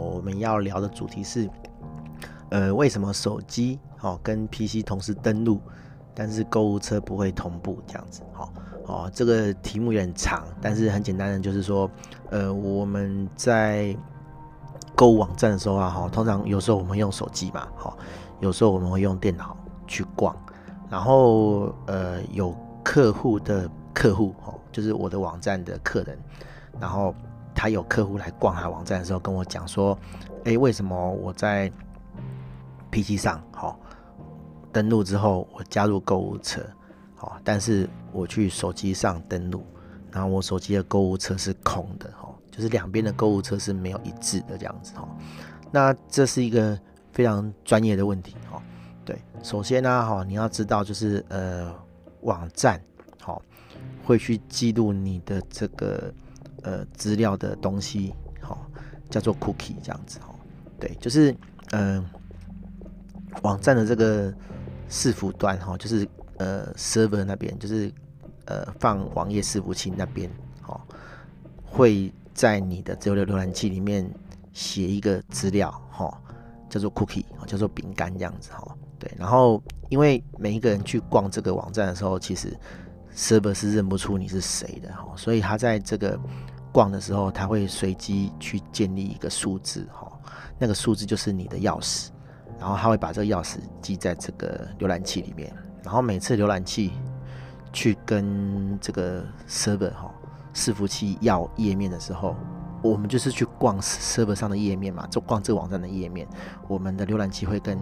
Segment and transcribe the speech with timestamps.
[0.00, 1.48] 我们要聊的主题是，
[2.50, 5.60] 呃，为什么手机哦跟 PC 同时登录，
[6.14, 8.22] 但是购物车不会同步这样子？
[8.32, 8.52] 好，
[8.86, 11.90] 哦，这个题目有点长，但是很简单的，就是说，
[12.30, 13.96] 呃，我们在
[14.94, 17.96] 购物网站的时候啊，哈，通常有时候我们用手机嘛，好，
[18.40, 19.56] 有时候我们会用电脑
[19.86, 20.36] 去逛，
[20.90, 26.18] 然后呃，有客户的客户，哦，就是我的网站的客人。
[26.80, 27.14] 然后
[27.54, 29.96] 他有客户来逛他网站的时候，跟我讲说
[30.44, 31.70] ：“哎，为什么我在
[32.90, 33.78] PC 上好
[34.72, 36.60] 登录之后，我加入购物车
[37.14, 39.64] 好，但是我去手机上登录，
[40.10, 45.08] 然后我手机的购物车是空的哈，就是两边的购物车是没有一致的这样子哈。
[45.70, 46.78] 那这是一个
[47.12, 48.60] 非常专业的问题哈。
[49.04, 51.72] 对，首先呢哈，你要知道就是呃
[52.22, 52.82] 网站
[53.20, 53.40] 好
[54.04, 56.12] 会去记录你的这个。
[56.64, 58.58] 呃，资料的东西，好、哦，
[59.10, 60.34] 叫做 cookie 这样子，哈、哦，
[60.80, 61.36] 对，就是，
[61.72, 62.02] 嗯、
[63.42, 64.32] 网站的这个
[64.88, 67.92] 伺服端，哈、哦，就是呃，server 那边，就是
[68.46, 70.30] 呃，放网页伺服器那边，
[70.66, 70.80] 哦，
[71.64, 74.10] 会在你的这个浏览器里面
[74.54, 76.16] 写一个资料，哈、哦，
[76.70, 82.56] 叫做 cookie，叫做饼干这样子，哈、哦，对，然后因为每一个人去逛这个网站的时候，其实
[83.14, 86.18] server 是认不出你是谁的，哈、所以他在这个
[86.74, 90.10] 逛的时候，他会随机去建立一个数字，哈，
[90.58, 92.08] 那个数字就是你的钥匙，
[92.58, 96.90] 然后他会把这个钥匙记在这个浏览器里面，然后每次浏览器
[97.72, 100.12] 去跟这个 server 哈
[100.52, 102.34] 伺服器要页面的时候，
[102.82, 106.26] 我们就是去逛 server 上的页面嘛，就逛这个网站的页面，
[106.66, 107.78] 我们的浏览器会跟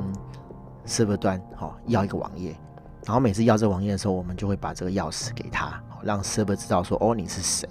[0.86, 2.54] server 端哈要一个网页，
[3.06, 7.66] 然后每次要这网页的时候，我们就会把这个钥匙给他，让 server 知道说哦你是谁。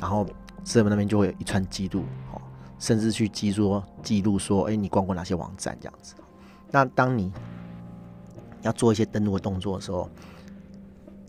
[0.00, 0.26] 然后
[0.64, 2.40] server 那边就会有一串记录，哦，
[2.78, 6.14] 甚至去记录记录说，哎，你逛过哪些网站这样子。
[6.70, 7.32] 那当你
[8.62, 10.08] 要做一些登录的动作的时候，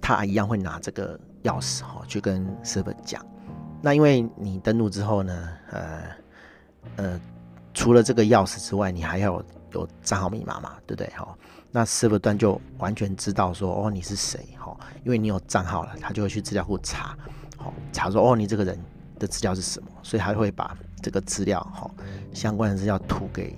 [0.01, 3.23] 他一样会拿这个钥匙，哈，去跟 server 讲。
[3.81, 6.01] 那因为你登录之后呢，呃
[6.95, 7.21] 呃，
[7.73, 11.07] 除了这个钥匙之外，你还要有有账号密码嘛，对不对？
[11.15, 11.37] 哈，
[11.71, 17.15] 那 server 端就完全知道说，哦，你是谁，哈，因为你有账号了，他就会去资料库查。
[17.91, 18.79] 查说哦，你这个人
[19.19, 19.89] 的资料是什么？
[20.03, 21.89] 所以他会把这个资料哈，
[22.33, 23.57] 相关的资料吐给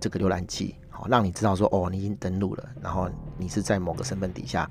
[0.00, 4.68] 这个浏览器，好，让你知道说哦，你已经登录了，然后你是在某个身份底下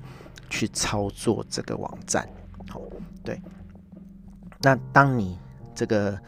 [0.50, 2.28] 去操作这个网站，
[2.68, 2.80] 好，
[3.24, 3.40] 对。
[4.60, 5.38] 那当你
[5.74, 6.18] 这个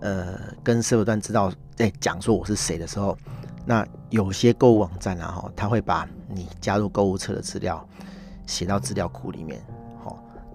[0.00, 3.16] 呃跟 server 端知道在讲说我是谁的时候，
[3.66, 7.86] 那有些购物网站啊哈，他会把你加入购物车的资料
[8.46, 9.62] 写到资料库里面。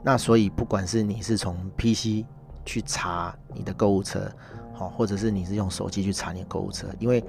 [0.02, 2.26] 那所以，不管是你是从 PC
[2.66, 4.32] 去查你的购物车，
[4.74, 7.24] 好，或者是你是用手机去查你的购物车，因为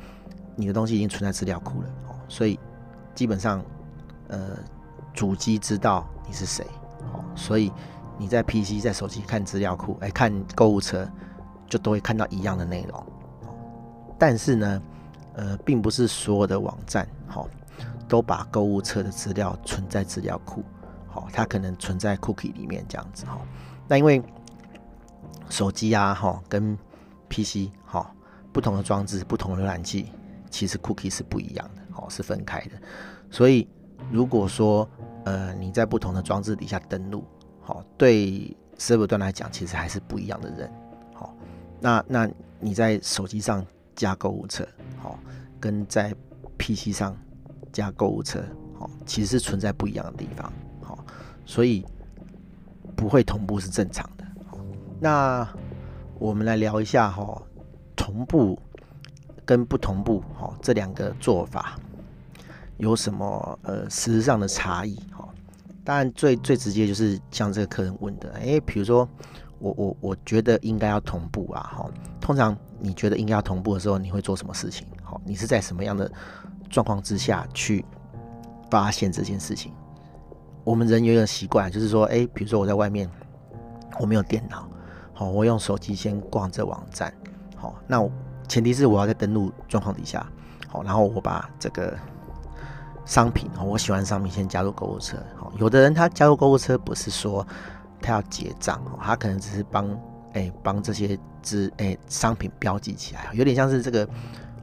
[0.54, 2.58] 你的东西已经存在资料库了，哦，所以
[3.14, 3.64] 基本上，
[4.28, 4.56] 呃，
[5.12, 6.64] 主机知道你是谁，
[7.12, 7.72] 哦，所以
[8.16, 11.08] 你在 PC 在手机看资料库，哎，看购物车，
[11.68, 13.04] 就都会看到一样的内容。
[14.18, 14.82] 但是呢，
[15.34, 17.48] 呃，并不是所有的网站，好，
[18.06, 20.62] 都把购物车的资料存在资料库。
[21.10, 23.38] 好，它可能存在 cookie 里面这样子哈。
[23.88, 24.22] 那因为
[25.48, 26.78] 手机啊，哈，跟
[27.28, 28.08] PC 哈
[28.52, 30.12] 不同的装置、不同的浏览器，
[30.48, 32.72] 其实 cookie 是不一样的，哦，是分开的。
[33.30, 33.68] 所以
[34.10, 34.88] 如果说
[35.24, 37.24] 呃你在不同的装置底下登录，
[37.60, 40.72] 好，对 server 端来讲，其实还是不一样的人。
[41.12, 41.34] 好，
[41.80, 42.28] 那那
[42.58, 43.64] 你在手机上
[43.96, 44.66] 加购物车，
[44.98, 45.18] 好，
[45.58, 46.14] 跟在
[46.58, 47.16] PC 上
[47.72, 48.42] 加购物车，
[48.78, 50.52] 好，其实是存在不一样的地方。
[51.50, 51.84] 所以
[52.94, 54.24] 不会同步是正常的。
[55.00, 55.48] 那
[56.16, 57.42] 我们来聊一下哈，
[57.96, 58.56] 同步
[59.44, 61.76] 跟不同步哈这两个做法
[62.76, 65.28] 有什么呃实质上的差异哈？
[65.82, 69.08] 当然最最直接就是像这个客人问的，诶，比如说
[69.58, 71.90] 我我我觉得应该要同步啊哈。
[72.20, 74.86] 通常你觉得应该要同步的时候，你会做什么事情？
[75.02, 76.08] 好，你是在什么样的
[76.68, 77.84] 状况之下去
[78.70, 79.72] 发现这件事情？
[80.64, 83.08] 我们人有一个习惯，就是说，哎，比如说我在外面，
[83.98, 84.68] 我没有电脑，
[85.12, 87.12] 好，我用手机先逛这网站，
[87.56, 88.06] 好，那
[88.48, 90.26] 前提是我要在登录状况底下，
[90.68, 91.96] 好，然后我把这个
[93.04, 95.16] 商品，我喜欢商品先加入购物车。
[95.36, 97.46] 好，有的人他加入购物车不是说
[98.00, 99.98] 他要结账，哦他可能只是帮
[100.32, 104.08] 哎帮这些资哎商品标记起来，有点像是这个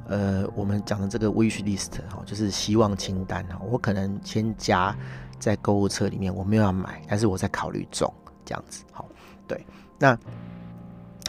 [0.08, 4.96] 呃我们讲的这个 wish list 哈，就是希望清单哈，我可能先加
[5.40, 8.12] 在购物车里面，我没有要买，但是我在考虑中
[8.46, 8.84] 这样子。
[8.92, 9.06] 好，
[9.48, 9.66] 对，
[10.00, 10.18] 那。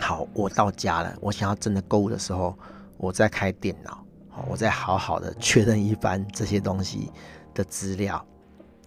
[0.00, 1.12] 好，我到家了。
[1.20, 2.56] 我想要真的购物的时候，
[2.98, 7.10] 我再开电脑，好，我再好好的确认一番这些东西
[7.52, 8.24] 的资料，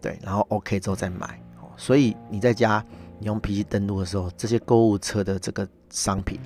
[0.02, 1.38] 对，然后 OK 之后再买。
[1.76, 2.82] 所以你在家，
[3.20, 6.40] 你用 PC 登录的时候，这些购物车的这个商品，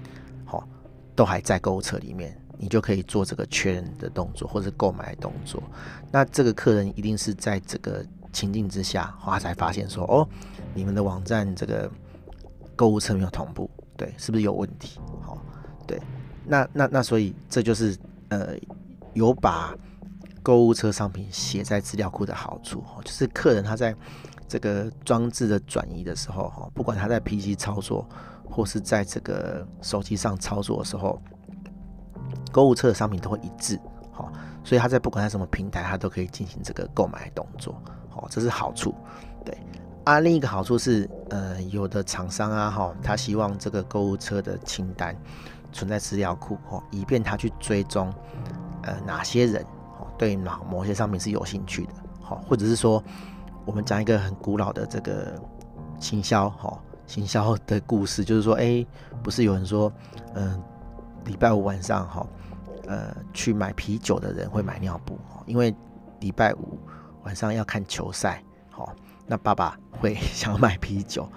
[0.46, 0.68] 好，
[1.16, 5.62] 都还在购物车里面，你就可以做这个确认的动作或者购买的动作。
[6.12, 8.04] 那这个客人一定是在这个
[8.36, 10.28] 情境之下，他才发现说，哦，
[10.74, 11.90] 你们的网站这个
[12.76, 13.70] 购物车没有同步。
[13.98, 15.00] 对，是不是有问题？
[15.22, 15.38] 好，
[15.88, 15.98] 对，
[16.46, 17.98] 那那那所以这就是
[18.28, 18.50] 呃
[19.14, 19.74] 有把
[20.44, 23.96] 购物车商品写在资料库的好处哈，就是客人他在
[24.50, 28.06] 这个装置的转移的时候哈，不管他在 PC 操作
[28.44, 31.20] 或是在这个手机上操作的时候，
[32.52, 33.80] 购物车的商品都会一致，
[34.12, 34.30] 好，
[34.62, 37.82] 所以他在不管在什么平台，他都可以进行这个购买动作，
[38.16, 38.94] 哦，这是好处，
[39.44, 39.58] 对。
[40.06, 45.16] 啊，另一个好处是，呃，有的厂商啊，哈，他希望这个购物车的清单
[45.74, 48.14] 存在资料库，哈，以便他去追踪，
[48.84, 49.64] 呃，哪些人，
[50.00, 53.04] 哦，对哪某些商品是有兴趣的，好，或者是说，
[53.66, 55.42] 我们讲一个很古老的这个
[56.00, 58.86] 行销，哈，行销的故事，就是说，哎、
[59.24, 59.92] 不是有人说，
[60.36, 60.64] 嗯、呃，
[61.26, 62.28] 礼拜五晚上，哈，
[62.86, 65.76] 呃，去买啤酒的人会买尿布，因为
[66.20, 66.78] 礼拜五
[67.26, 68.42] 晚上要看球赛，
[68.72, 68.96] 好。
[69.28, 71.28] 那爸爸会 想买啤酒，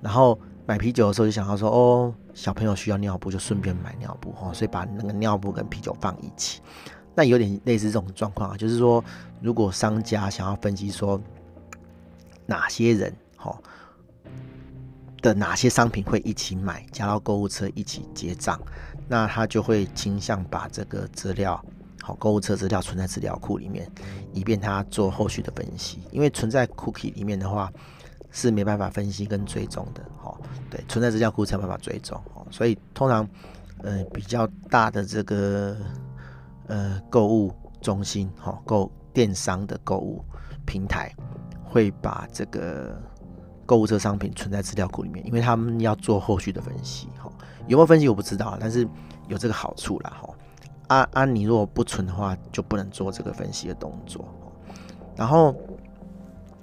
[0.00, 0.36] 然后
[0.66, 6.60] 买啤酒的时候就想要说，哦，小朋友需要尿布，就顺便买尿布哈，所以把那个尿布跟啤酒放一起。
[7.14, 9.04] 那有点类似这种状况啊，就是说，
[9.40, 11.20] 如果商家想要分析说
[12.44, 13.56] 哪些人哈
[15.22, 18.60] 的哪些商品会一起买，加到购物车一起结账，
[19.06, 21.64] 那他就会倾向把这个资料。
[22.08, 23.86] 好，购物车资料存在资料库里面，
[24.32, 25.98] 以便他做后续的分析。
[26.10, 27.70] 因为存在 cookie 里面的话，
[28.30, 30.02] 是没办法分析跟追踪的。
[30.16, 30.40] 好，
[30.70, 32.16] 对，存在资料库才有办法追踪。
[32.32, 33.28] 哦所以通常，
[33.82, 35.76] 呃，比较大的这个
[36.68, 37.52] 呃购物
[37.82, 40.24] 中心，哈，购电商的购物
[40.64, 41.14] 平台，
[41.62, 42.98] 会把这个
[43.66, 47.08] 购物车商品存在资料库里面，因为他们要做后续的分析。
[47.18, 47.30] 哈，
[47.66, 48.88] 有没有分析我不知道，但是
[49.26, 50.16] 有这个好处啦。
[50.22, 50.34] 哈。
[50.88, 51.24] 啊啊！
[51.24, 54.24] 你如果不存的话，就不能做这个分析的动作。
[55.14, 55.54] 然后，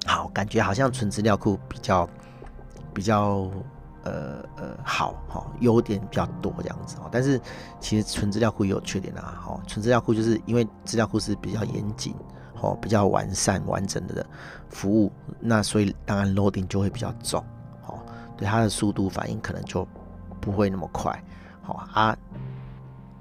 [0.05, 2.09] 好，感觉好像存资料库比较
[2.93, 3.49] 比较
[4.03, 6.97] 呃呃好哈，优点比较多这样子。
[7.11, 7.39] 但是
[7.79, 9.39] 其实存资料库也有缺点啊。
[9.45, 12.13] 哈，存资料库就是因为资料库是比较严谨、
[12.61, 14.25] 哦比较完善完整的
[14.69, 17.43] 服务，那所以当然 loading 就会比较重。
[17.85, 17.99] 哦，
[18.35, 19.87] 对它的速度反应可能就
[20.41, 21.23] 不会那么快。
[21.61, 22.17] 好啊。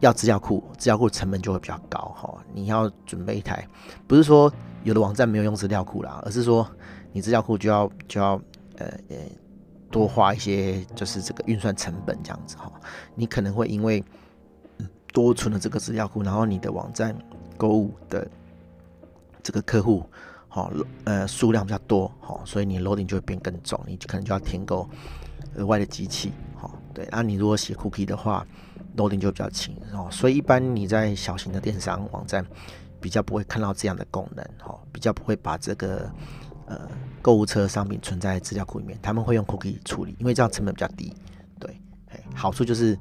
[0.05, 2.35] 要资料库，资料库成本就会比较高哈。
[2.53, 3.67] 你要准备一台，
[4.07, 4.53] 不是说
[4.83, 6.67] 有的网站没有用资料库啦，而是说
[7.13, 8.33] 你资料库就要就要
[8.77, 9.17] 呃呃
[9.91, 12.71] 多花一些，就是这个运算成本这样子哈。
[13.15, 14.05] 你可能会因为
[15.13, 17.17] 多存了这个资料库，然后你的网站
[17.57, 18.29] 购物的
[19.43, 20.05] 这个客户
[20.49, 20.73] 好
[21.05, 24.89] 呃数量比较多哈，所以你 loading 就会变更重，你可能就要添购
[25.57, 26.33] 额外的机器。
[26.95, 28.47] 对，那你如果写 cookie 的话。
[28.97, 32.47] loading 就比较轻哦，所以一般你在小型的电商网站
[33.01, 36.09] 比较不会看到这样的功能哦，比较不会把这个
[36.67, 36.89] 呃
[37.21, 41.13] 购物车商品存在资料库里面，他们会用 cookie 处理，因为这样成本比较低。
[41.59, 41.77] 对，
[42.37, 42.97] 好处就是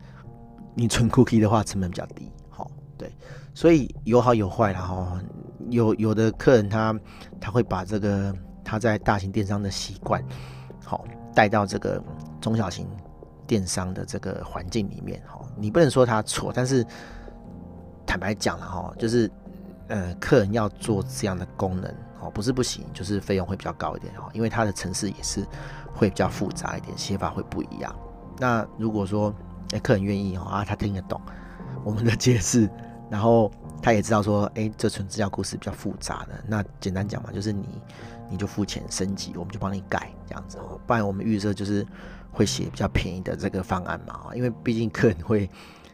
[0.74, 2.32] 你存 cookie 的话成本比较低。
[2.50, 3.16] 好，对，
[3.54, 5.22] 所以有好有坏啦哈。
[5.70, 7.00] 有有的客人他
[7.40, 10.24] 他会把这个他在大型电商的习惯
[10.84, 12.04] 好带到这个
[12.42, 12.88] 中小型。
[13.54, 16.84] 电商的这个环境里面，哈，你不能说他错，但是
[18.04, 19.30] 坦白讲了，哈，就是，
[19.90, 25.46] 呃，客人要做这样的功能，哦，不是不行，就是费用会比较高一点，哈，因为它的程式也是
[25.94, 27.96] 会比较复杂一点，写法会不一样。
[28.40, 29.32] 那如果说，
[29.70, 31.22] 哎，客人愿意，哦，啊，他听得懂
[31.84, 32.68] 我们的解释，
[33.08, 33.52] 然后
[33.84, 37.68] 他也知道说，哎，这存资料库是比较复杂的，那简单讲嘛，就是你
[38.32, 41.86] 你就付钱升级，我们就帮你改这样子，哦，不然我们预设就是。
[42.34, 44.36] 会写比较便宜的这个方案嘛？
[44.36, 45.50] 因为毕竟客人会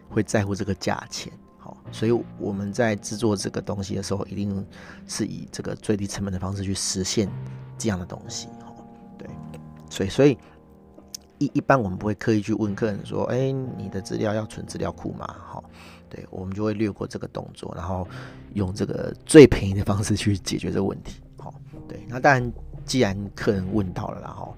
[0.09, 1.31] 会在乎这个价钱，
[1.91, 4.65] 所以我们在制作这个东西的时候，一定
[5.05, 7.29] 是以这个最低成本的方式去实现
[7.77, 8.47] 这样的东西，
[9.17, 9.29] 对，
[9.89, 10.37] 所以所以
[11.37, 15.27] 一一般我们不会刻意去问客人说，哎、你的资料要存资料库吗？
[15.47, 15.63] 好，
[16.09, 18.07] 对，我们就会略过这个动作，然后
[18.53, 21.21] 用这个最便宜的方式去解决这个问题。
[21.37, 21.53] 好，
[21.87, 22.51] 对，那当然，
[22.85, 24.55] 既然客人问到了，然后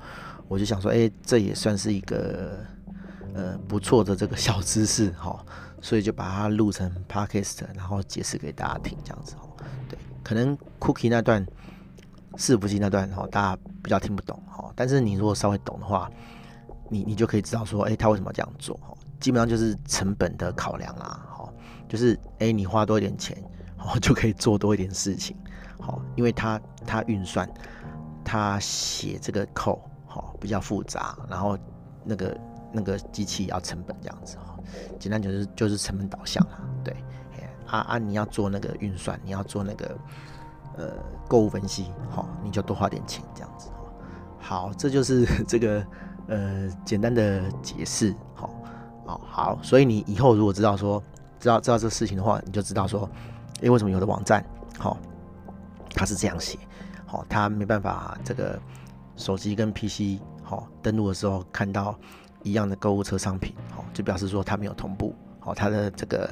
[0.52, 2.60] 我就想说，哎、这也算是一个
[3.34, 5.40] 呃不错的这个小知识，哈，
[5.80, 9.36] 所以就把它录成 podcast，然后解释给大家听，这样子。
[9.88, 11.48] 对，可能 cookie 那段。
[12.38, 16.10] 是不是那段哈，大家比较听不懂哈，但是你如果稍微懂的话，
[16.90, 18.96] 你你就可以知道说，哎、他为什么这样做哈？
[19.20, 21.54] 基本上就是成本的考量啦，哈，
[21.90, 23.38] 就是哎、你花多一点钱，
[23.80, 25.36] 哦，就可以做多一点事情，
[25.78, 27.48] 好，因为他他运算，
[28.24, 29.82] 他写这个 code
[30.42, 31.58] 比较复杂，然后
[32.04, 32.38] 那个
[32.74, 34.58] 那个机器要成本这样子哈，
[35.00, 36.94] 简单就是就是成本导向啦，对，
[37.68, 39.98] 啊啊，你要做那个运算，你要做那个。
[40.78, 40.88] 呃，
[41.28, 43.70] 购物分析，好，你就多花点钱这样子，
[44.40, 45.86] 好，这就是 这个
[46.28, 48.50] 呃简单的解释，好，
[49.06, 51.04] 哦，好，所以你以后如果知道说，
[51.42, 53.08] 知道知道这事情的话，你就知道说，
[53.60, 54.42] 诶，为什么有的网站，
[54.80, 54.98] 好，
[55.94, 56.58] 它是这样写，
[57.06, 58.58] 好，它没办法这个
[59.16, 61.98] 手机跟 PC，好，登录的时候看到
[62.44, 66.30] 一样的购物车商品，好，就表示说它没有同步，好，它的这个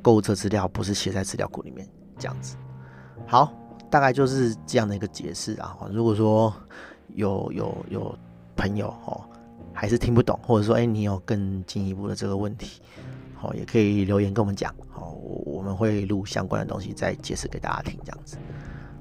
[0.00, 2.56] 购物车资料不是写在资料库里面，这样子，
[3.26, 3.52] 好。
[3.90, 5.76] 大概就是这样的一个解释啊。
[5.92, 6.50] 如果说
[7.08, 8.18] 有有有
[8.56, 9.20] 朋友哦，
[9.70, 12.80] 还是听不懂，或者说哎，你有更进一步的这个问题，
[13.34, 15.10] 好，也可以留言跟我们讲，好，
[15.44, 18.38] 我们会录相关的东西再解释给大家听，这样子。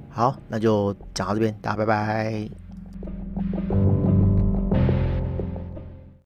[0.09, 2.70] 好，那就讲到这边，大家拜拜。